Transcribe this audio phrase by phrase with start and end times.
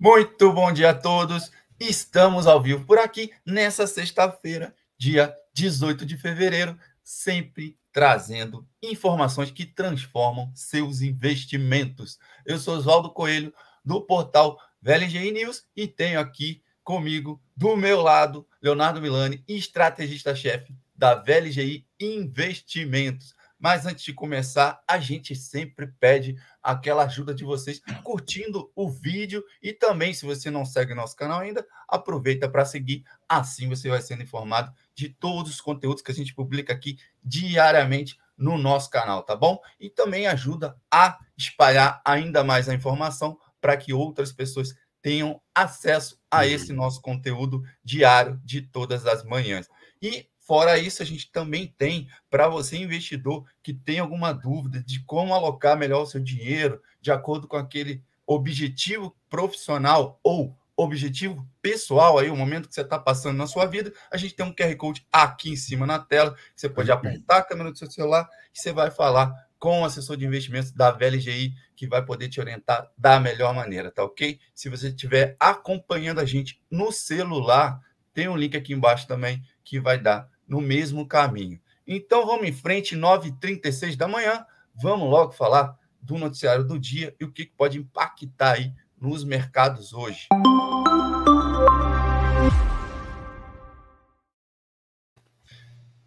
[0.00, 1.50] Muito bom dia a todos.
[1.80, 9.66] Estamos ao vivo por aqui nessa sexta-feira, dia 18 de fevereiro, sempre trazendo informações que
[9.66, 12.16] transformam seus investimentos.
[12.46, 13.52] Eu sou Oswaldo Coelho,
[13.84, 21.16] do portal VLGI News, e tenho aqui comigo, do meu lado, Leonardo Milani, estrategista-chefe da
[21.16, 23.34] VLGI Investimentos.
[23.58, 29.42] Mas antes de começar, a gente sempre pede aquela ajuda de vocês curtindo o vídeo
[29.60, 33.04] e também, se você não segue nosso canal ainda, aproveita para seguir.
[33.28, 38.16] Assim você vai sendo informado de todos os conteúdos que a gente publica aqui diariamente
[38.36, 39.58] no nosso canal, tá bom?
[39.80, 46.20] E também ajuda a espalhar ainda mais a informação para que outras pessoas tenham acesso
[46.30, 49.68] a esse nosso conteúdo diário de todas as manhãs.
[50.00, 55.04] E Fora isso, a gente também tem para você, investidor, que tem alguma dúvida de
[55.04, 62.18] como alocar melhor o seu dinheiro, de acordo com aquele objetivo profissional ou objetivo pessoal,
[62.18, 64.74] aí o momento que você está passando na sua vida, a gente tem um QR
[64.76, 68.58] Code aqui em cima na tela, você pode apontar a câmera do seu celular e
[68.58, 72.90] você vai falar com o assessor de investimentos da VLGI, que vai poder te orientar
[72.96, 74.40] da melhor maneira, tá ok?
[74.54, 77.82] Se você estiver acompanhando a gente no celular,
[78.14, 81.60] tem um link aqui embaixo também que vai dar no mesmo caminho.
[81.86, 87.24] Então vamos em frente, 9h36 da manhã, vamos logo falar do noticiário do dia e
[87.24, 90.28] o que pode impactar aí nos mercados hoje.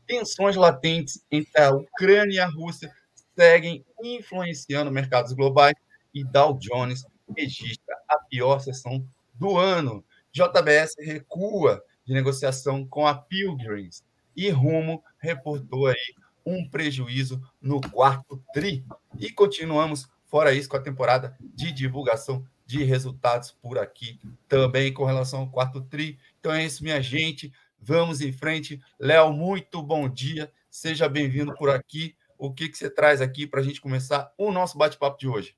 [0.08, 2.92] Tensões latentes entre a Ucrânia e a Rússia
[3.36, 5.76] seguem influenciando mercados globais
[6.14, 7.06] e Dow Jones
[7.38, 10.04] registra a pior sessão do ano.
[10.34, 14.04] JBS recua de negociação com a Pilgrims
[14.36, 16.16] e Rumo reportou aí
[16.46, 18.86] um prejuízo no quarto tri.
[19.20, 25.04] E continuamos, fora isso, com a temporada de divulgação de resultados por aqui, também com
[25.04, 26.18] relação ao quarto tri.
[26.40, 27.52] Então é isso, minha gente.
[27.80, 28.80] Vamos em frente.
[29.00, 30.52] Léo, muito bom dia.
[30.70, 32.16] Seja bem-vindo por aqui.
[32.38, 35.56] O que, que você traz aqui para a gente começar o nosso bate-papo de hoje?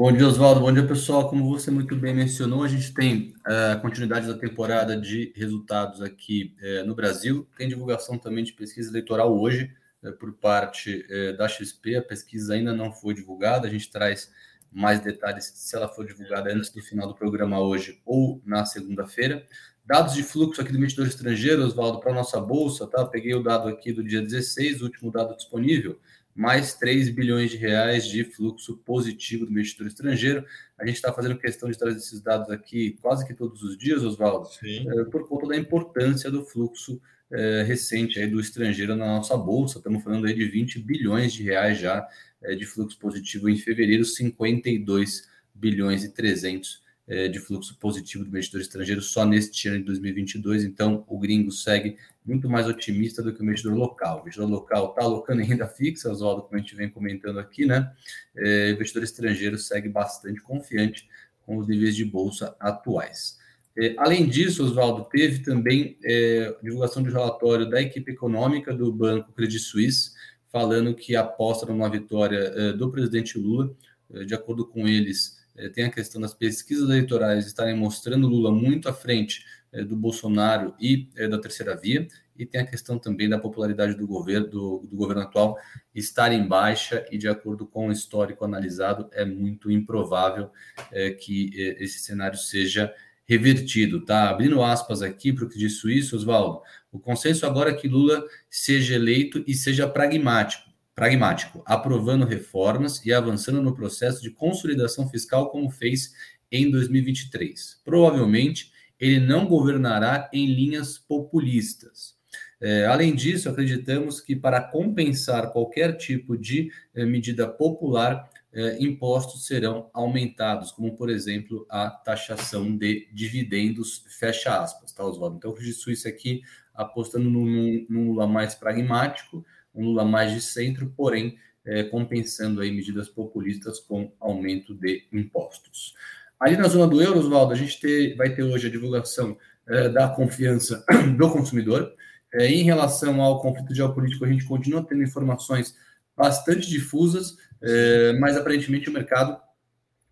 [0.00, 0.60] Bom dia, Oswaldo.
[0.60, 1.28] Bom dia, pessoal.
[1.28, 6.00] Como você muito bem mencionou, a gente tem eh, a continuidade da temporada de resultados
[6.00, 7.48] aqui uh, no Brasil.
[7.56, 11.04] Tem divulgação também de pesquisa eleitoral hoje uh, por parte
[11.36, 11.96] da XP.
[11.96, 13.66] A pesquisa ainda não foi divulgada.
[13.66, 14.30] A gente traz
[14.70, 19.44] mais detalhes se ela for divulgada antes do final do programa hoje ou na segunda-feira.
[19.84, 23.04] Dados de fluxo aqui do investidor estrangeiro, Oswaldo, para a nossa bolsa, tá?
[23.04, 25.98] Peguei o dado aqui do dia 16, o último dado disponível
[26.38, 30.44] mais 3 bilhões de reais de fluxo positivo do investidor estrangeiro.
[30.78, 34.04] A gente está fazendo questão de trazer esses dados aqui quase que todos os dias,
[34.04, 37.00] Oswaldo, é, por conta da importância do fluxo
[37.32, 39.78] é, recente aí do estrangeiro na nossa bolsa.
[39.78, 42.06] Estamos falando aí de 20 bilhões de reais já
[42.40, 46.87] é, de fluxo positivo em fevereiro, 52 bilhões e 300 é,
[47.32, 50.64] de fluxo positivo do investidor estrangeiro só neste ano de 2022.
[50.64, 54.18] Então, o gringo segue muito mais otimista do que o investidor local.
[54.18, 57.64] O investidor local está alocando em renda fixa, Oswaldo, como a gente vem comentando aqui,
[57.64, 57.90] né?
[58.36, 61.08] É, o investidor estrangeiro segue bastante confiante
[61.46, 63.38] com os níveis de bolsa atuais.
[63.76, 69.32] É, além disso, Oswaldo, teve também é, divulgação de relatório da equipe econômica do Banco
[69.32, 70.12] Credit Suisse,
[70.52, 73.74] falando que aposta numa vitória é, do presidente Lula.
[74.12, 75.37] É, de acordo com eles, é,
[75.74, 80.74] tem a questão das pesquisas eleitorais estarem mostrando Lula muito à frente é, do Bolsonaro
[80.80, 84.86] e é, da terceira via, e tem a questão também da popularidade do governo, do,
[84.88, 85.58] do, governo atual
[85.94, 90.50] estar em baixa, e de acordo com o histórico analisado, é muito improvável
[90.90, 92.94] é, que é, esse cenário seja
[93.26, 94.04] revertido.
[94.04, 96.62] Tá abrindo aspas aqui para o que disse isso, Oswaldo.
[96.90, 100.67] O consenso agora é que Lula seja eleito e seja pragmático
[100.98, 106.12] pragmático, aprovando reformas e avançando no processo de consolidação fiscal como fez
[106.50, 107.80] em 2023.
[107.84, 112.16] Provavelmente, ele não governará em linhas populistas.
[112.60, 119.46] É, além disso, acreditamos que para compensar qualquer tipo de é, medida popular, é, impostos
[119.46, 125.36] serão aumentados, como por exemplo a taxação de dividendos, fecha aspas, tá, Oswaldo?
[125.36, 126.42] Então, o Credit Suisse aqui
[126.74, 129.44] apostando num, num Lula mais pragmático,
[129.74, 135.94] um Lula mais de centro, porém é, compensando aí medidas populistas com aumento de impostos.
[136.40, 139.36] Ali na zona do euro, Oswaldo, a gente ter, vai ter hoje a divulgação
[139.66, 140.84] é, da confiança
[141.16, 141.92] do consumidor.
[142.32, 145.76] É, em relação ao conflito geopolítico, a gente continua tendo informações
[146.16, 149.38] bastante difusas, é, mas aparentemente o mercado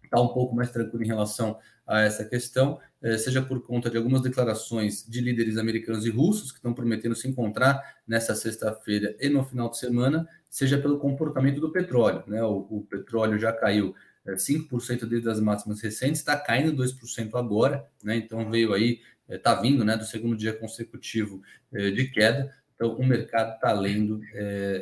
[0.05, 2.81] está um pouco mais tranquilo em relação a essa questão,
[3.19, 7.29] seja por conta de algumas declarações de líderes americanos e russos que estão prometendo se
[7.29, 12.25] encontrar nessa sexta-feira e no final de semana, seja pelo comportamento do petróleo.
[12.27, 12.43] Né?
[12.43, 13.95] O, o petróleo já caiu
[14.35, 18.17] 5% é, desde as máximas recentes, está caindo 2% agora, né?
[18.17, 21.43] Então veio aí, está é, vindo né, do segundo dia consecutivo
[21.73, 22.53] é, de queda.
[22.75, 24.21] Então o mercado está lendo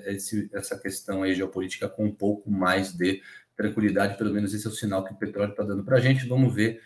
[0.07, 3.23] esse, essa questão aí geopolítica com um pouco mais de
[3.57, 6.27] tranquilidade, pelo menos esse é o sinal que o petróleo está dando para a gente.
[6.27, 6.81] Vamos ver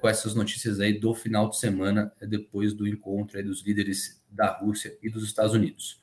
[0.00, 4.96] com essas notícias aí do final de semana, depois do encontro dos líderes da Rússia
[5.02, 6.00] e dos Estados Unidos.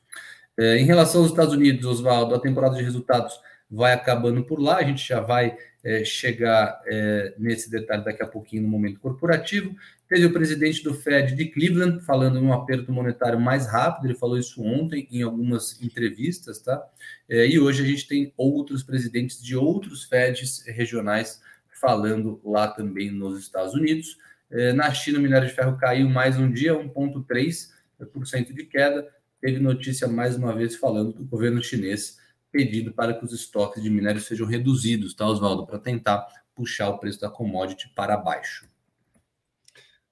[0.58, 3.40] em relação aos Estados Unidos, Oswaldo, a temporada de resultados
[3.70, 4.78] vai acabando por lá.
[4.78, 9.76] A gente já vai é, chegar é, nesse detalhe daqui a pouquinho no momento corporativo.
[10.08, 14.18] Teve o presidente do Fed de Cleveland falando em um aperto monetário mais rápido, ele
[14.18, 16.84] falou isso ontem em algumas entrevistas, tá?
[17.30, 21.40] É, e hoje a gente tem outros presidentes de outros Feds regionais
[21.80, 24.18] falando lá também nos Estados Unidos.
[24.50, 29.08] É, na China, o minério de ferro caiu mais um dia, 1,3% de queda.
[29.40, 32.18] Teve notícia mais uma vez falando do governo chinês
[32.52, 35.66] pedido para que os estoques de minério sejam reduzidos, tá, Oswaldo?
[35.66, 38.68] Para tentar puxar o preço da commodity para baixo.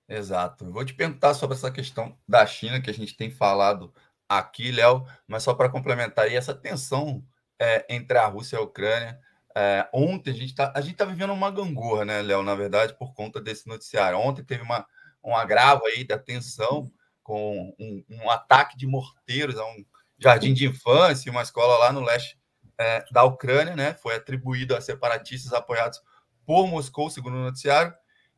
[0.07, 0.65] Exato.
[0.65, 3.93] Eu vou te perguntar sobre essa questão da China que a gente tem falado
[4.29, 7.23] aqui, Léo, mas só para complementar aí essa tensão
[7.59, 9.19] é, entre a Rússia e a Ucrânia.
[9.59, 13.41] É, ontem a gente está tá vivendo uma gangorra, né, Léo, na verdade, por conta
[13.41, 14.19] desse noticiário.
[14.19, 14.85] Ontem teve uma,
[15.23, 16.91] um agravo aí da tensão
[17.23, 19.83] com um, um ataque de morteiros a um
[20.19, 22.39] jardim de infância, uma escola lá no leste
[22.77, 23.95] é, da Ucrânia, né?
[23.95, 25.99] Foi atribuído a separatistas apoiados
[26.45, 27.91] por Moscou, segundo o noticiário.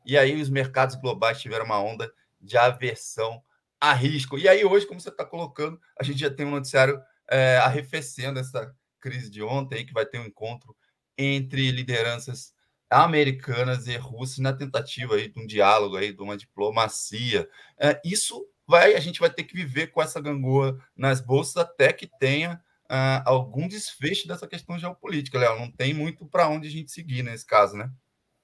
[0.06, 3.42] E aí os mercados globais tiveram uma onda de aversão
[3.78, 4.38] a risco.
[4.38, 6.98] E aí hoje, como você está colocando, a gente já tem um noticiário
[7.30, 10.74] é, arrefecendo essa crise de ontem, que vai ter um encontro
[11.20, 12.52] entre lideranças
[12.88, 17.48] americanas e russas na tentativa aí de um diálogo aí, de uma diplomacia.
[17.78, 21.92] É, isso vai a gente vai ter que viver com essa gangorra nas bolsas até
[21.92, 25.58] que tenha uh, algum desfecho dessa questão geopolítica, Léo.
[25.58, 27.90] Não tem muito para onde a gente seguir nesse caso, né?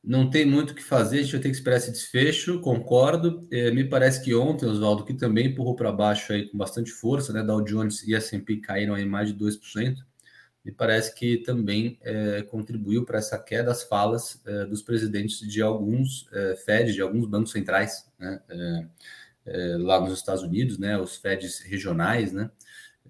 [0.04, 3.44] Não tem muito o que fazer, a gente vai ter que esperar esse desfecho, concordo.
[3.50, 7.32] É, me parece que ontem, Oswaldo, que também empurrou para baixo aí com bastante força,
[7.32, 7.42] né?
[7.42, 9.96] Dow Jones e S&P caíram aí mais de 2%.
[10.66, 15.62] Me parece que também é, contribuiu para essa queda as falas é, dos presidentes de
[15.62, 18.42] alguns é, Fed, de alguns bancos centrais, né?
[18.48, 18.86] É,
[19.46, 22.50] é, lá nos Estados Unidos, né, os Feds regionais, né,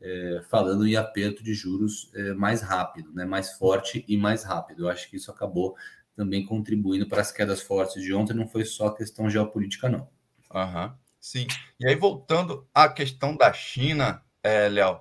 [0.02, 4.82] é, falando em aperto de juros mais rápido, né, mais forte e mais rápido.
[4.84, 5.74] Eu acho que isso acabou
[6.14, 10.06] também contribuindo para as quedas fortes de ontem, não foi só questão geopolítica, não.
[10.54, 11.46] Uhum, sim.
[11.80, 15.00] E aí, voltando à questão da China, é, Léo,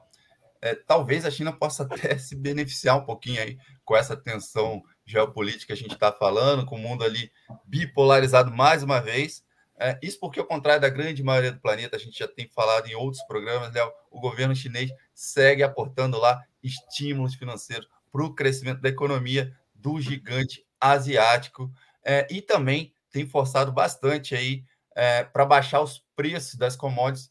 [0.65, 5.67] é, talvez a China possa até se beneficiar um pouquinho aí com essa tensão geopolítica
[5.67, 7.31] que a gente está falando, com o mundo ali
[7.65, 9.44] bipolarizado mais uma vez,
[9.77, 12.88] é, isso porque, ao contrário da grande maioria do planeta, a gente já tem falado
[12.88, 18.81] em outros programas, Léo, o governo chinês segue aportando lá estímulos financeiros para o crescimento
[18.81, 21.69] da economia do gigante asiático.
[22.03, 24.63] É, e também tem forçado bastante aí
[24.95, 27.29] é, para baixar os preços das commodities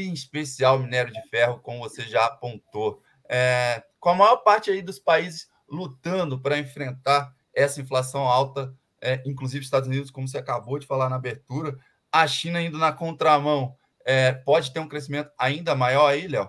[0.00, 3.00] e em especial minério de ferro, como você já apontou.
[3.28, 8.74] É, com a maior parte aí dos países lutando para enfrentar essa inflação alta
[9.04, 11.76] é, inclusive Estados Unidos, como você acabou de falar na abertura,
[12.10, 16.48] a China indo na contramão, é, pode ter um crescimento ainda maior aí, Léo?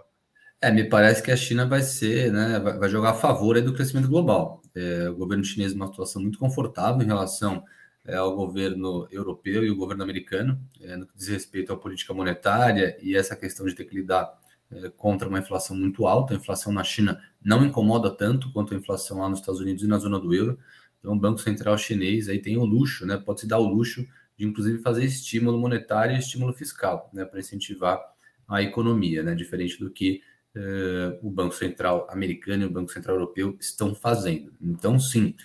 [0.62, 4.08] É, me parece que a China vai ser, né, vai jogar a favor do crescimento
[4.08, 4.62] global.
[4.74, 7.62] É, o governo chinês uma situação muito confortável em relação
[8.05, 12.13] é, ao governo europeu e o governo americano, é, no que diz respeito à política
[12.13, 14.31] monetária e essa questão de ter que lidar
[14.71, 16.33] é, contra uma inflação muito alta.
[16.33, 19.88] A inflação na China não incomoda tanto quanto a inflação lá nos Estados Unidos e
[19.88, 20.59] na zona do euro.
[21.00, 23.17] Então, o Banco Central chinês aí tem o luxo, né?
[23.17, 24.05] Pode se dar o luxo
[24.38, 27.25] de, inclusive, fazer estímulo monetário e estímulo fiscal, né?
[27.25, 28.01] Para incentivar
[28.47, 29.35] a economia, né?
[29.35, 30.21] Diferente do que
[30.55, 34.51] uh, o Banco Central americano e o Banco Central europeu estão fazendo.
[34.59, 35.35] Então, sim,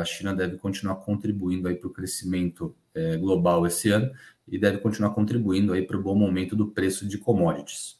[0.00, 4.12] a China deve continuar contribuindo para o crescimento uh, global esse ano
[4.46, 7.98] e deve continuar contribuindo para o bom momento do preço de commodities.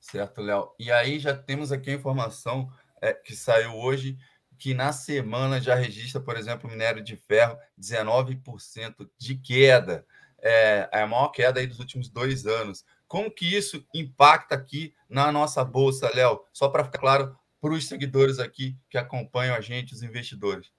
[0.00, 0.70] Certo, Léo.
[0.78, 4.16] E aí já temos aqui a informação é, que saiu hoje
[4.58, 10.04] que na semana já registra, por exemplo, minério de ferro, 19% de queda.
[10.40, 12.84] É, é a maior queda aí dos últimos dois anos.
[13.06, 16.40] Como que isso impacta aqui na nossa bolsa, Léo?
[16.52, 20.70] Só para ficar claro para os seguidores aqui que acompanham a gente, os investidores.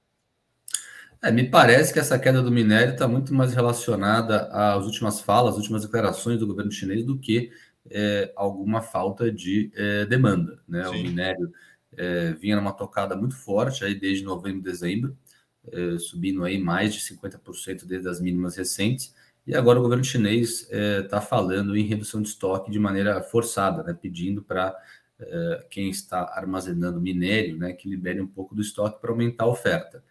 [1.22, 5.54] É, me parece que essa queda do minério está muito mais relacionada às últimas falas,
[5.54, 7.52] às últimas declarações do governo chinês do que
[7.90, 10.62] é, alguma falta de é, demanda.
[10.68, 10.88] Né?
[10.88, 11.52] O minério
[11.98, 15.18] é, vinha numa tocada muito forte aí desde novembro, dezembro,
[15.72, 19.14] é, subindo aí mais de 50% desde as mínimas recentes.
[19.46, 23.84] E agora o governo chinês está é, falando em redução de estoque de maneira forçada,
[23.84, 24.76] né, pedindo para
[25.70, 30.04] quem está armazenando minério né, que libere um pouco do estoque para aumentar a oferta.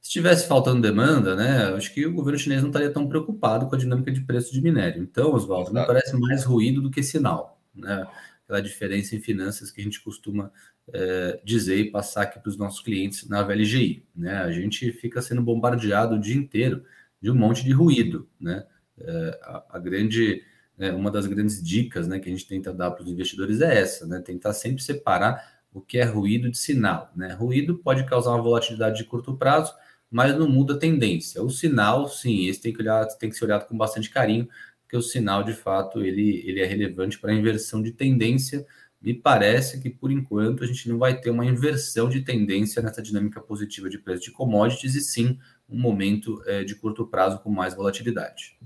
[0.00, 3.74] Se tivesse faltando demanda, né, acho que o governo chinês não estaria tão preocupado com
[3.74, 5.02] a dinâmica de preço de minério.
[5.02, 8.06] Então, Oswaldo, me parece mais ruído do que sinal, né?
[8.44, 10.50] Aquela diferença em finanças que a gente costuma
[10.92, 14.38] é, dizer e passar aqui para os nossos clientes na VLGI, né?
[14.38, 16.82] A gente fica sendo bombardeado o dia inteiro
[17.20, 18.64] de um monte de ruído, né?
[18.98, 20.42] É, a, a, grande,
[20.80, 23.80] né, uma das grandes dicas, né, que a gente tenta dar para os investidores é
[23.82, 24.18] essa, né?
[24.18, 27.34] Tentar sempre separar o que é ruído de sinal, né?
[27.34, 29.74] Ruído pode causar uma volatilidade de curto prazo,
[30.10, 31.42] mas não muda a tendência.
[31.42, 34.48] O sinal, sim, esse tem que, olhar, tem que ser olhado com bastante carinho,
[34.82, 38.66] porque o sinal, de fato, ele, ele é relevante para a inversão de tendência.
[39.02, 43.02] Me parece que, por enquanto, a gente não vai ter uma inversão de tendência nessa
[43.02, 47.50] dinâmica positiva de preço de commodities, e sim um momento é, de curto prazo com
[47.50, 48.58] mais volatilidade.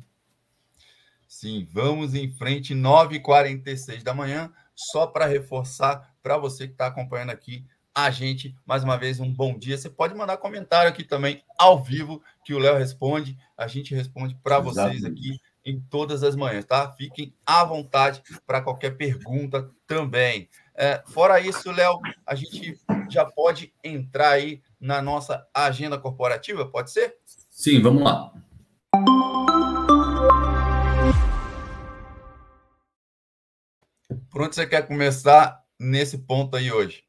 [1.35, 7.31] Sim, vamos em frente, 9h46 da manhã, só para reforçar para você que está acompanhando
[7.31, 8.57] aqui a gente.
[8.64, 9.76] Mais uma vez, um bom dia.
[9.76, 13.37] Você pode mandar comentário aqui também, ao vivo, que o Léo responde.
[13.59, 16.93] A gente responde para vocês aqui em todas as manhãs, tá?
[16.93, 20.49] Fiquem à vontade para qualquer pergunta também.
[20.73, 26.93] É, fora isso, Léo, a gente já pode entrar aí na nossa agenda corporativa, pode
[26.93, 27.17] ser?
[27.50, 28.33] Sim, vamos lá.
[34.30, 37.04] Por onde você quer começar nesse ponto aí hoje?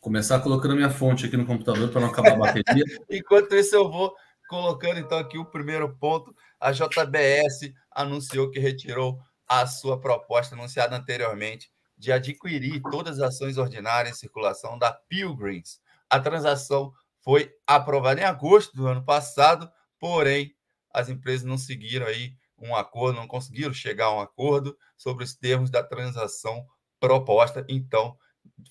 [0.00, 2.64] Começar colocando minha fonte aqui no computador para não acabar a bateria.
[3.10, 4.14] Enquanto isso, eu vou
[4.48, 6.34] colocando então aqui o primeiro ponto.
[6.60, 13.58] A JBS anunciou que retirou a sua proposta anunciada anteriormente de adquirir todas as ações
[13.58, 15.80] ordinárias em circulação da Pilgrims.
[16.10, 16.92] A transação
[17.22, 19.68] foi aprovada em agosto do ano passado,
[19.98, 20.54] porém
[20.92, 25.34] as empresas não seguiram aí um acordo, não conseguiram chegar a um acordo sobre os
[25.34, 26.64] termos da transação
[26.98, 27.64] proposta.
[27.68, 28.16] Então,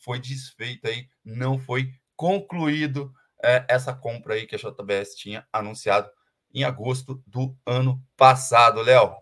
[0.01, 3.11] foi desfeito aí, não foi concluído
[3.43, 6.09] é, essa compra aí que a JBS tinha anunciado
[6.53, 9.13] em agosto do ano passado, Léo.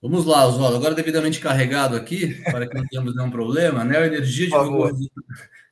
[0.00, 0.76] Vamos lá, Oswaldo.
[0.76, 4.92] Agora devidamente carregado aqui, para que não tenhamos nenhum problema, Neo Energia divulgou,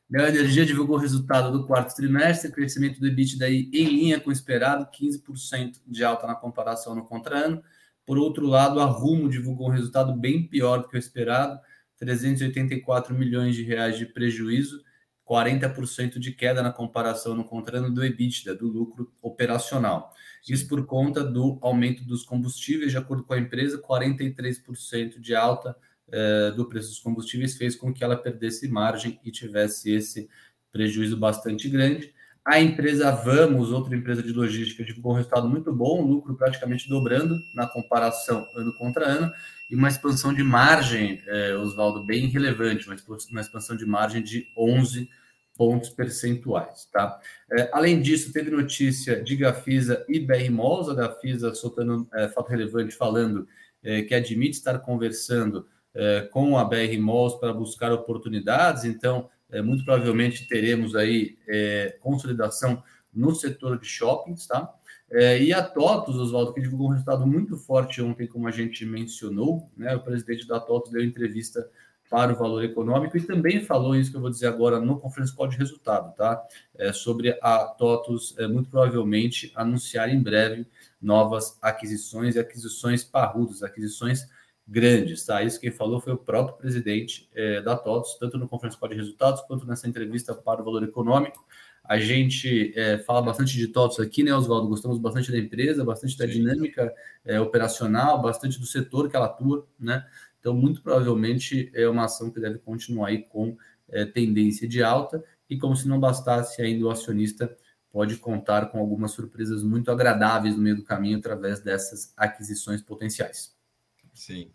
[0.08, 4.32] Neo Energia divulgou o resultado do quarto trimestre, crescimento do EBITDA em linha com o
[4.32, 7.60] esperado, 15% de alta na comparação no contra-ano.
[8.06, 11.58] Por outro lado, a Rumo divulgou um resultado bem pior do que o esperado,
[11.98, 14.80] 384 milhões de reais de prejuízo,
[15.28, 20.12] 40% de queda na comparação no contrato do EBITDA, do lucro operacional.
[20.48, 25.76] Isso por conta do aumento dos combustíveis, de acordo com a empresa, 43% de alta
[26.12, 30.28] eh, do preço dos combustíveis fez com que ela perdesse margem e tivesse esse
[30.70, 32.14] prejuízo bastante grande.
[32.44, 37.40] A empresa Vamos, outra empresa de logística, divulgou um resultado muito bom, lucro praticamente dobrando
[37.54, 39.32] na comparação ano contra ano,
[39.68, 42.86] e uma expansão de margem, é, Oswaldo, bem relevante,
[43.30, 45.08] uma expansão de margem de 11
[45.56, 46.88] pontos percentuais.
[46.92, 47.18] Tá?
[47.50, 52.48] É, além disso, teve notícia de Gafisa e BR Malls, a Gafisa soltando é, fato
[52.48, 53.48] relevante, falando
[53.82, 59.62] é, que admite estar conversando é, com a BR Malls para buscar oportunidades, então é,
[59.62, 64.72] muito provavelmente teremos aí é, consolidação no setor de shoppings, tá?
[65.10, 68.84] É, e a TOTUS, Oswaldo, que divulgou um resultado muito forte ontem, como a gente
[68.84, 69.94] mencionou, né?
[69.94, 71.66] O presidente da TOTUS deu entrevista
[72.10, 75.34] para o valor econômico e também falou isso que eu vou dizer agora no Conference
[75.34, 76.42] Call de resultado, tá?
[76.76, 80.66] É, sobre a TOTUS, é, muito provavelmente anunciar em breve
[81.00, 84.26] novas aquisições e aquisições parrudas, aquisições
[84.66, 85.42] grandes, tá?
[85.42, 88.96] Isso quem falou foi o próprio presidente é, da TOTUS, tanto no Conference Call de
[88.96, 91.44] Resultados quanto nessa entrevista para o Valor Econômico.
[91.84, 94.68] A gente é, fala bastante de TOTUS aqui, né, Oswaldo?
[94.68, 96.92] Gostamos bastante da empresa, bastante da dinâmica
[97.24, 100.04] é, operacional, bastante do setor que ela atua, né?
[100.40, 103.56] Então, muito provavelmente é uma ação que deve continuar aí com
[104.12, 107.56] tendência de alta e como se não bastasse ainda o acionista
[107.92, 113.55] pode contar com algumas surpresas muito agradáveis no meio do caminho através dessas aquisições potenciais.
[114.16, 114.50] Sim.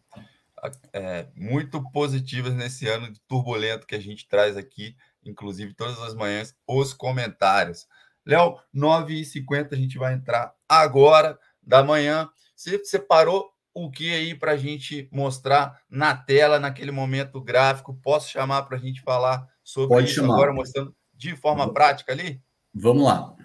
[0.93, 6.55] É, muito positivas nesse ano turbulento que a gente traz aqui, inclusive todas as manhãs,
[6.67, 7.87] os comentários.
[8.25, 12.29] Léo, 9h50 a gente vai entrar agora da manhã.
[12.55, 17.97] Você separou o que aí para a gente mostrar na tela, naquele momento gráfico?
[18.01, 20.35] Posso chamar para a gente falar sobre Pode isso chamar.
[20.35, 22.41] agora, mostrando de forma prática ali?
[22.73, 23.35] Vamos lá.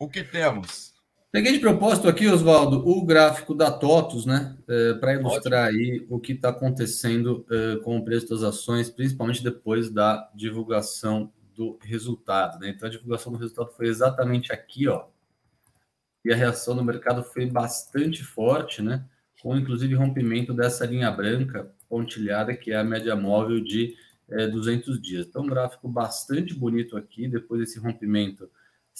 [0.00, 0.94] O que temos?
[1.30, 5.78] Peguei de propósito aqui, Oswaldo, o gráfico da TOTUS, né, é, para ilustrar Ótimo.
[5.78, 11.30] aí o que está acontecendo é, com o preço das ações, principalmente depois da divulgação
[11.54, 12.70] do resultado, né?
[12.70, 15.04] Então a divulgação do resultado foi exatamente aqui, ó,
[16.24, 19.04] e a reação do mercado foi bastante forte, né?
[19.42, 23.94] Com inclusive rompimento dessa linha branca pontilhada, que é a média móvel de
[24.30, 25.26] é, 200 dias.
[25.26, 28.48] Então, um gráfico bastante bonito aqui, depois desse rompimento,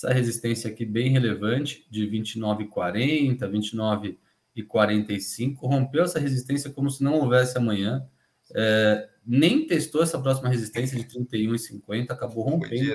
[0.01, 4.17] essa resistência aqui bem relevante, de 29,40,
[4.57, 8.07] 29,45, rompeu essa resistência como se não houvesse amanhã,
[8.55, 12.95] é, nem testou essa próxima resistência de 31,50, acabou rompendo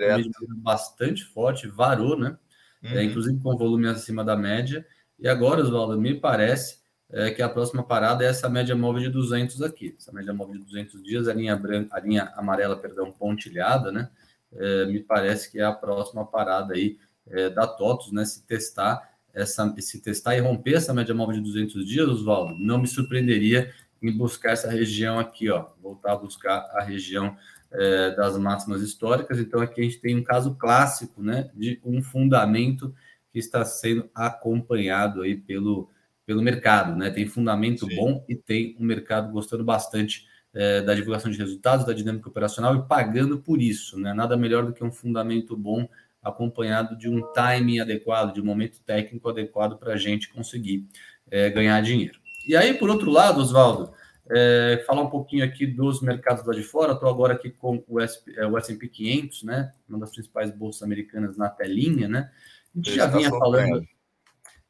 [0.58, 2.38] bastante forte, varou, né?
[2.82, 2.98] É, uhum.
[2.98, 4.86] É, inclusive com volume acima da média.
[5.20, 6.80] E agora, Oswaldo, me parece
[7.12, 9.96] é, que a próxima parada é essa média móvel de 200 aqui.
[9.98, 14.10] Essa média móvel de 200 dias, a linha, branca, a linha amarela, perdão, pontilhada, né?
[14.56, 16.98] É, me parece que é a próxima parada aí
[17.28, 18.26] é, da TOTUS, né?
[18.26, 22.80] Se testar essa, se testar e romper essa média móvel de 200 dias, Oswaldo, não
[22.80, 27.36] me surpreenderia em buscar essa região aqui, ó, voltar a buscar a região
[27.72, 29.40] é, das máximas históricas.
[29.40, 32.94] Então, aqui a gente tem um caso clássico, né, de um fundamento
[33.32, 35.90] que está sendo acompanhado aí pelo,
[36.26, 37.10] pelo mercado, né?
[37.10, 37.96] Tem fundamento Sim.
[37.96, 42.76] bom e tem um mercado gostando bastante é, da divulgação de resultados, da dinâmica operacional
[42.76, 44.14] e pagando por isso, né?
[44.14, 45.88] Nada melhor do que um fundamento bom
[46.24, 50.88] acompanhado de um timing adequado, de um momento técnico adequado para a gente conseguir
[51.30, 52.20] é, ganhar dinheiro.
[52.48, 53.94] E aí, por outro lado, Oswaldo,
[54.32, 56.94] é, falar um pouquinho aqui dos mercados lá de fora.
[56.94, 59.72] Estou agora aqui com o, SP, é, o S&P 500, né?
[59.88, 62.32] Uma das principais bolsas americanas na telinha, né?
[62.74, 63.86] A gente já vinha falando,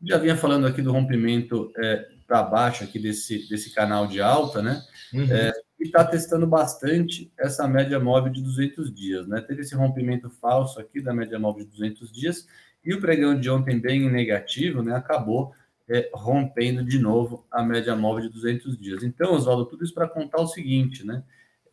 [0.03, 4.61] já vinha falando aqui do rompimento é, para baixo aqui desse, desse canal de alta,
[4.61, 4.81] né?
[5.13, 5.31] Uhum.
[5.31, 5.53] É,
[5.87, 9.41] está testando bastante essa média móvel de 200 dias, né?
[9.41, 12.47] Teve esse rompimento falso aqui da média móvel de 200 dias
[12.83, 14.95] e o pregão de ontem bem negativo, né?
[14.95, 15.53] Acabou
[15.87, 19.03] é, rompendo de novo a média móvel de 200 dias.
[19.03, 21.23] Então, Oswaldo, tudo isso para contar o seguinte, né?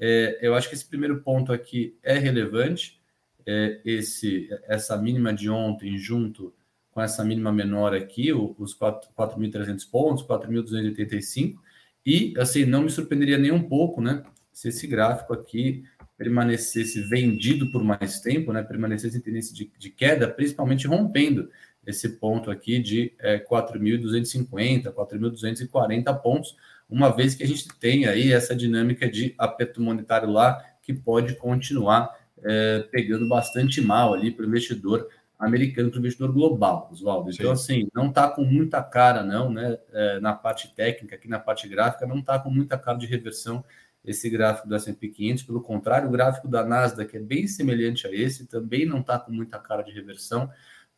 [0.00, 3.00] É, eu acho que esse primeiro ponto aqui é relevante,
[3.46, 6.52] é, esse, essa mínima de ontem junto
[6.90, 11.54] com essa mínima menor aqui, os 4.300 pontos, 4.285,
[12.04, 14.22] e assim, não me surpreenderia nem um pouco, né?
[14.52, 15.84] Se esse gráfico aqui
[16.18, 18.62] permanecesse vendido por mais tempo, né?
[18.62, 21.48] Permanecesse em tendência de, de queda, principalmente rompendo
[21.86, 26.56] esse ponto aqui de é, 4.250, 4.240 pontos,
[26.88, 31.34] uma vez que a gente tem aí essa dinâmica de aperto monetário lá que pode
[31.36, 35.08] continuar é, pegando bastante mal ali para o investidor
[35.42, 37.30] americano, para o investidor global, Oswaldo.
[37.30, 39.78] Então, assim, não está com muita cara, não, né?
[39.92, 43.64] É, na parte técnica, aqui na parte gráfica, não está com muita cara de reversão
[44.04, 45.42] esse gráfico do S&P 500.
[45.44, 49.32] Pelo contrário, o gráfico da Nasdaq é bem semelhante a esse, também não está com
[49.32, 50.50] muita cara de reversão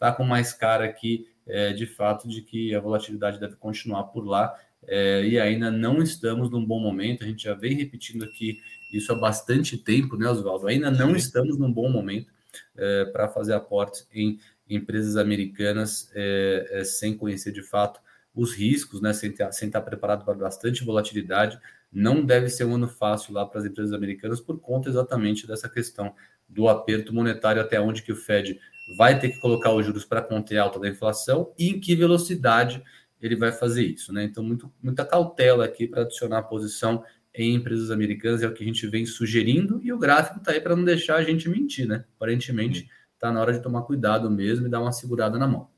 [0.04, 4.24] está com mais cara aqui, é, de fato, de que a volatilidade deve continuar por
[4.24, 4.54] lá.
[4.86, 7.24] É, e ainda não estamos num bom momento.
[7.24, 8.60] A gente já vem repetindo aqui
[8.92, 10.66] isso há bastante tempo, né, Oswaldo?
[10.66, 11.16] Ainda não Sim.
[11.16, 12.30] estamos num bom momento
[12.76, 14.38] é, para fazer aportes em
[14.68, 18.00] empresas americanas é, sem conhecer de fato
[18.34, 21.58] os riscos, né, sem, ter, sem estar preparado para bastante volatilidade.
[21.92, 25.68] Não deve ser um ano fácil lá para as empresas americanas por conta exatamente dessa
[25.68, 26.14] questão
[26.48, 28.58] do aperto monetário até onde que o Fed
[28.96, 31.94] vai ter que colocar os juros para conter a alta da inflação e em que
[31.94, 32.82] velocidade
[33.20, 34.24] ele vai fazer isso, né?
[34.24, 37.02] Então, muito, muita cautela aqui para adicionar a posição
[37.34, 40.60] em empresas americanas é o que a gente vem sugerindo e o gráfico está aí
[40.60, 42.04] para não deixar a gente mentir, né?
[42.16, 45.68] Aparentemente está na hora de tomar cuidado mesmo e dar uma segurada na mão.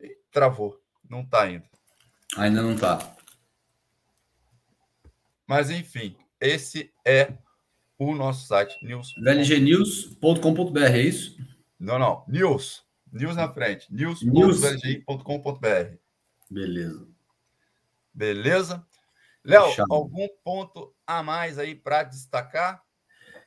[0.00, 0.76] E travou.
[1.08, 1.69] Não tá indo.
[2.36, 3.16] Ainda não tá.
[5.46, 7.34] Mas enfim, esse é
[7.98, 9.14] o nosso site, news.
[9.16, 11.36] vlgnews.com.br, é isso?
[11.78, 12.24] Não, não.
[12.28, 12.82] News.
[13.12, 13.92] News na frente.
[13.92, 15.96] news.vlgi.com.br.
[16.50, 17.06] Beleza.
[18.14, 18.86] Beleza?
[19.44, 22.82] Léo, algum ponto a mais aí para destacar?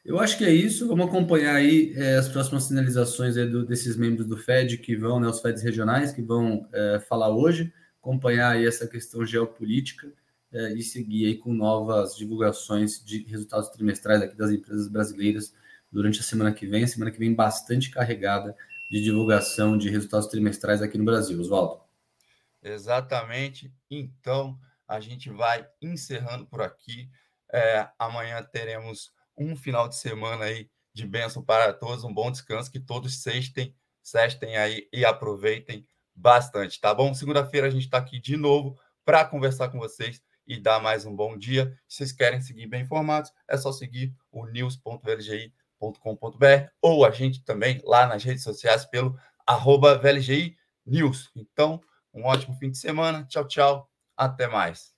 [0.03, 0.87] Eu acho que é isso.
[0.87, 5.27] Vamos acompanhar aí é, as próximas sinalizações do, desses membros do FED que vão, né,
[5.27, 7.71] os FEDs regionais que vão é, falar hoje,
[8.03, 10.11] acompanhar essa questão geopolítica
[10.51, 15.55] é, e seguir aí com novas divulgações de resultados trimestrais aqui das empresas brasileiras
[15.89, 16.83] durante a semana que vem.
[16.83, 18.53] A semana que vem bastante carregada
[18.91, 21.39] de divulgação de resultados trimestrais aqui no Brasil.
[21.39, 21.81] Oswaldo.
[22.61, 23.73] Exatamente.
[23.89, 27.09] Então, a gente vai encerrando por aqui.
[27.53, 32.69] É, amanhã teremos um final de semana aí de bênção para todos, um bom descanso,
[32.69, 37.13] que todos sextem, sextem aí e aproveitem bastante, tá bom?
[37.13, 41.15] Segunda-feira a gente está aqui de novo para conversar com vocês e dar mais um
[41.15, 41.77] bom dia.
[41.87, 47.81] Se vocês querem seguir bem informados, é só seguir o news.vlgi.com.br ou a gente também
[47.83, 51.31] lá nas redes sociais pelo arroba VLGI News.
[51.35, 51.81] Então,
[52.13, 53.25] um ótimo fim de semana.
[53.25, 53.89] Tchau, tchau.
[54.15, 54.93] Até mais.